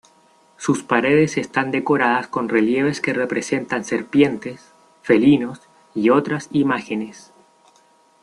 Sus 0.57 0.81
paredes 0.81 1.37
están 1.37 1.69
decoradas 1.69 2.25
con 2.27 2.49
relieves 2.49 3.01
que 3.01 3.13
representan 3.13 3.85
serpientes, 3.85 4.71
felinos 5.03 5.61
y 5.93 6.09
otras 6.09 6.47
imágenes. 6.51 7.31